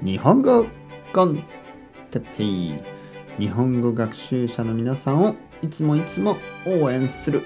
[0.00, 0.64] 日本語
[1.12, 1.42] コン
[2.12, 2.74] テペイ。
[3.36, 7.42] 日本語学習者の皆さんをいつもいつも応援する。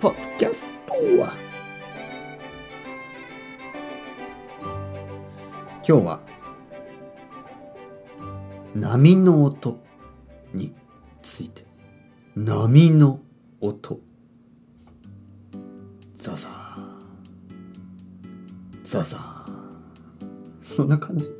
[0.00, 1.32] ポッドキャストは。
[5.86, 6.20] 今日は
[8.76, 9.82] 波の音
[10.54, 10.72] に
[11.20, 11.66] ついて。
[12.36, 13.18] 波の
[13.60, 13.98] 音。
[16.14, 16.54] ザザー。
[18.84, 19.30] ザザー。
[20.62, 21.39] そんな感じ。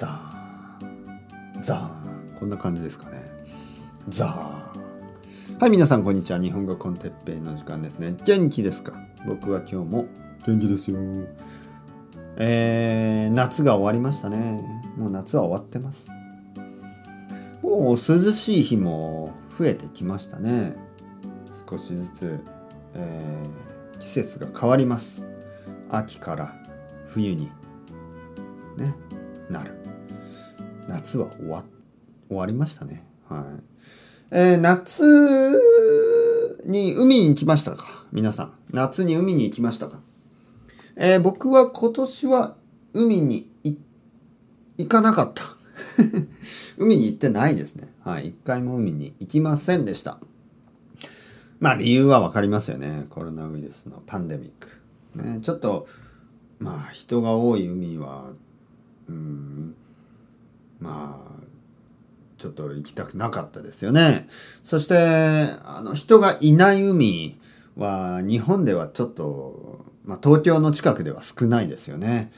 [0.00, 1.60] ザー。
[1.60, 2.38] ザー。
[2.38, 3.20] こんな感じですかね。
[4.08, 5.60] ザー。
[5.60, 6.40] はい皆さんこんにちは。
[6.40, 8.14] 日本語コンテッペイの時間ですね。
[8.24, 8.94] 元気ですか？
[9.26, 10.06] 僕は今日も
[10.46, 10.96] 元気ですよ。
[12.36, 14.62] えー、夏が終わりましたね。
[14.96, 16.10] もう夏は終わってます。
[17.60, 17.96] もう涼
[18.32, 20.76] しい日も増えてきましたね。
[21.68, 22.40] 少しずつ、
[22.94, 25.22] えー、季節が変わります。
[25.90, 26.54] 秋から
[27.08, 27.50] 冬に
[28.78, 28.94] ね
[29.50, 29.78] なる
[30.90, 31.64] 夏は終わ
[32.28, 33.44] 終わりましたねはい
[34.32, 35.02] えー、夏
[36.66, 38.04] に海に行きましたか？
[38.12, 40.00] 皆さん夏に海に行きましたか？
[40.96, 42.56] えー、僕は今年は
[42.92, 43.50] 海に
[44.78, 45.44] 行かなかった
[46.78, 47.92] 海に行ってないですね。
[48.04, 48.28] はい。
[48.28, 50.18] 一回も海に行きませんでした。
[51.58, 53.06] まあ理由はわかりますよね。
[53.10, 54.68] コロナウイルスのパンデミック。
[55.22, 55.86] ね、ちょっと、
[56.58, 58.30] まあ人が多い海は、
[59.08, 59.74] うん、
[60.80, 61.42] まあ、
[62.38, 64.28] ちょっと行きたくなかったですよね。
[64.62, 64.96] そして、
[65.64, 67.38] あの人がいない海
[67.76, 72.32] は日本ではちょっと、まあ東京の近くでは少ないですよね。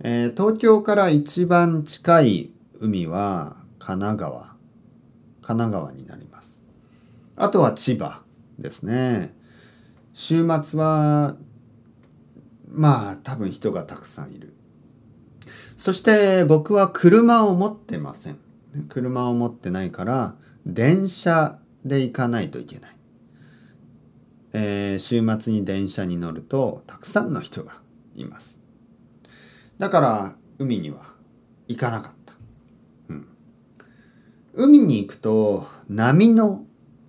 [0.00, 4.40] えー、東京から一番近い海は神奈川
[5.40, 6.62] 神奈川になります
[7.36, 8.22] あとは千葉
[8.58, 9.34] ですね
[10.12, 11.36] 週末は
[12.68, 14.54] まあ多分人がたくさんいる
[15.76, 18.38] そして僕は車を持ってません。
[18.88, 20.34] 車を持ってないから
[20.66, 22.96] 電車で行かないといけない、
[24.52, 27.78] えー、週末に電車に乗るとたくさんの人が
[28.14, 28.60] います。
[29.78, 31.12] だから海には
[31.68, 32.34] 行かなかった。
[33.08, 33.28] うん。
[34.54, 36.64] 海に行くと波の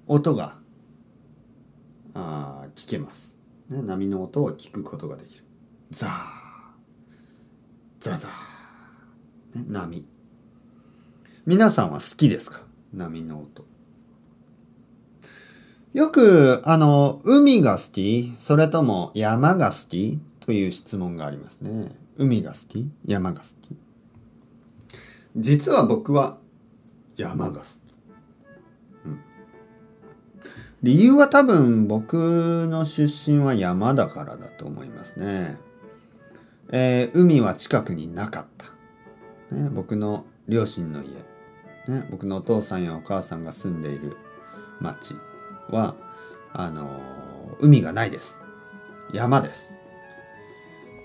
[0.05, 0.57] 音が
[2.13, 3.37] あ聞けます、
[3.69, 3.81] ね。
[3.81, 5.43] 波の音を聞くことができる。
[5.91, 6.36] ザー
[7.99, 10.05] ザザー、ね、波。
[11.45, 12.61] 皆さんは好きですか？
[12.93, 13.65] 波の音。
[15.93, 18.33] よく、あの、海が好き？
[18.37, 20.19] それとも山が好き？
[20.39, 21.91] という質問がありますね。
[22.17, 22.89] 海が好き？
[23.05, 23.75] 山が好き？
[25.35, 26.37] 実は僕は
[27.15, 27.67] 山が好き、
[30.81, 35.57] 理由は多分僕の出身は山だからだと思いますね、
[36.72, 41.09] えー、海は近くになかった、ね、僕の両親の家、
[41.88, 44.17] ね、僕のお父さんやお母さんが住んでいる
[44.79, 45.16] 町
[45.69, 45.95] は
[46.53, 48.41] あのー、海がないです。
[49.13, 49.77] 山です。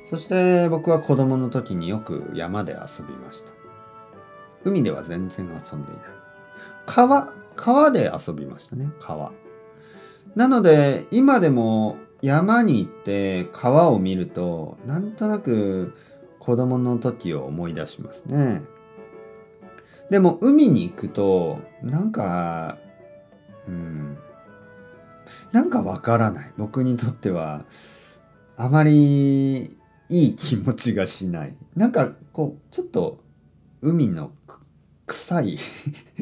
[0.09, 3.53] そして僕は子供の時によく山で遊びました。
[4.65, 6.05] 海では全然遊んでいない。
[6.87, 9.33] 川川で遊びましたね川。
[10.35, 15.95] なので今でも山に行って川を見るとなんとなく
[16.39, 18.63] 子供の時を思い出しますね。
[20.09, 22.79] でも海に行くとなんか
[23.67, 24.19] うん
[25.51, 26.53] なんかわからない。
[26.57, 27.65] 僕にとっては
[28.57, 29.77] あまり
[30.09, 31.55] いい気持ちがしない。
[31.75, 33.19] なんかこうちょっと
[33.81, 34.31] 海の
[35.07, 35.59] 臭い。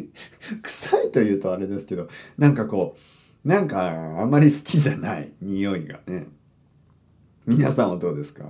[0.62, 3.00] 臭いというとあれですけどなんかこう
[3.44, 3.88] なんか
[4.20, 6.26] あまり好きじゃない匂いがね。
[7.46, 8.44] 皆さんはどうですか？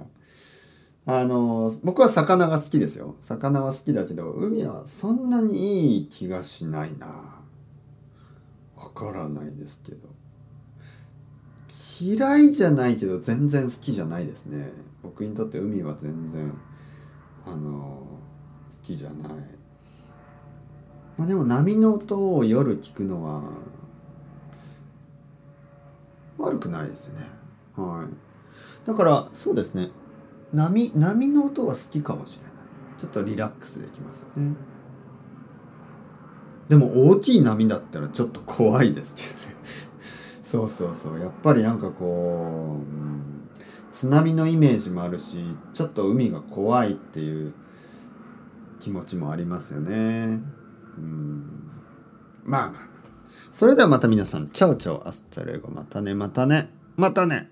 [1.06, 3.16] あの僕は魚が好きですよ。
[3.20, 7.06] 魚は好きだけど海はそんなにいい気がしないな。
[8.76, 10.08] わからないですけど。
[12.00, 14.72] 嫌いじゃないけど全然好きじゃないですね。
[15.02, 16.52] 僕にとって海は全然
[17.46, 18.06] あの
[18.70, 19.32] 好きじゃない。
[21.16, 23.42] まあ、でも波の音を夜聞くのは
[26.40, 27.26] 悪くないですね。
[27.76, 28.86] はい。
[28.86, 29.90] だからそうですね。
[30.52, 32.52] 波波の音は好きかもしれない。
[32.98, 34.54] ちょっとリラックスできますよね。
[36.68, 39.56] でも大きい波だったらちょっと怖いですけどね。
[40.42, 41.20] そうそうそう。
[41.20, 43.48] やっぱりなんかこう、うん、
[43.92, 47.52] 津波のイメージもあるしちょっと海が怖いっていう
[48.80, 50.40] 気持ちもありますよね。
[50.98, 51.44] うん。
[52.44, 52.89] まあまあ。
[53.50, 57.50] それではまた皆さん ciao ciao hasta luego またねまたねまたね。